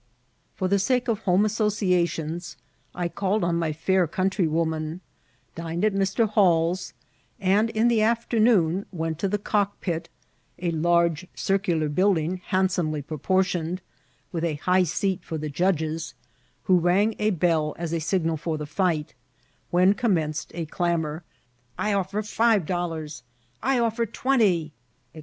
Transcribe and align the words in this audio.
For 0.55 0.67
the 0.67 0.79
sake 0.79 1.07
of 1.07 1.19
home 1.19 1.45
associations, 1.45 2.57
I 2.95 3.07
called 3.07 3.43
on 3.43 3.57
my 3.57 3.71
fair 3.71 4.07
countrywoman; 4.07 4.99
dined 5.53 5.85
at 5.85 5.93
Mr. 5.93 6.27
Hall's, 6.27 6.93
and 7.39 7.69
in 7.69 7.87
the 7.87 8.01
afternoon 8.01 8.87
went 8.91 9.19
to 9.19 9.27
the 9.27 9.37
cockpit, 9.37 10.09
a 10.57 10.71
large 10.71 11.27
circular 11.35 11.87
building 11.87 12.41
handsomely 12.47 13.03
proportioned, 13.03 13.79
with 14.31 14.43
a 14.43 14.55
high 14.55 14.85
seat 14.85 15.23
for 15.23 15.37
the 15.37 15.49
judges, 15.49 16.15
who 16.63 16.79
rang 16.79 17.13
a 17.19 17.29
bell 17.29 17.75
as 17.77 17.93
a 17.93 17.99
signal 17.99 18.37
for 18.37 18.57
the 18.57 18.65
fight, 18.65 19.13
when 19.69 19.93
commenced 19.93 20.51
a 20.55 20.65
clam 20.65 21.05
our: 21.05 21.23
"I 21.77 21.91
oflfer 21.91 22.27
five 22.27 22.65
dollars!" 22.65 23.21
"I 23.61 23.77
offer 23.77 24.07
twenty," 24.07 24.73
&c. 25.13 25.19